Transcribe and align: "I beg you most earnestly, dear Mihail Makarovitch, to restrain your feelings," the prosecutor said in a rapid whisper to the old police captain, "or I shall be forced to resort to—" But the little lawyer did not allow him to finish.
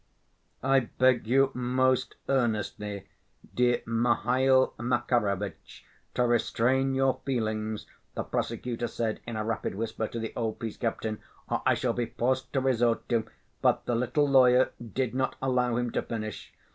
"I 0.63 0.79
beg 0.79 1.27
you 1.27 1.51
most 1.53 2.15
earnestly, 2.27 3.07
dear 3.53 3.83
Mihail 3.85 4.73
Makarovitch, 4.79 5.83
to 6.15 6.25
restrain 6.25 6.95
your 6.95 7.21
feelings," 7.23 7.85
the 8.15 8.23
prosecutor 8.23 8.87
said 8.87 9.19
in 9.27 9.35
a 9.35 9.45
rapid 9.45 9.75
whisper 9.75 10.07
to 10.07 10.17
the 10.17 10.33
old 10.35 10.57
police 10.57 10.77
captain, 10.77 11.21
"or 11.47 11.61
I 11.67 11.75
shall 11.75 11.93
be 11.93 12.07
forced 12.07 12.51
to 12.53 12.61
resort 12.61 13.07
to—" 13.09 13.27
But 13.61 13.85
the 13.85 13.93
little 13.93 14.27
lawyer 14.27 14.71
did 14.81 15.13
not 15.13 15.35
allow 15.39 15.75
him 15.75 15.91
to 15.91 16.01
finish. 16.01 16.51